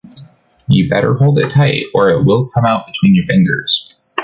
You 0.67 0.89
better 0.89 1.13
hold 1.13 1.37
it 1.37 1.51
tight 1.51 1.83
or 1.93 2.09
it 2.09 2.23
will 2.25 2.49
come 2.51 2.65
out 2.65 2.87
in 2.87 2.91
between 2.91 3.13
your 3.13 3.23
fingers. 3.25 3.97